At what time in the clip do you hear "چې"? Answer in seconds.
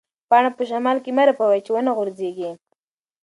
1.65-1.71